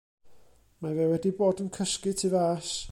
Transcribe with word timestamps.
Ma' 0.81 0.95
fe 0.99 1.05
wedi 1.11 1.31
bod 1.41 1.61
yn 1.65 1.71
cysgu 1.77 2.13
tu 2.23 2.27
fas. 2.35 2.71